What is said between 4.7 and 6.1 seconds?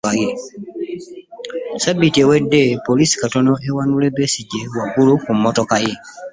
waggulu ku mmotoka ye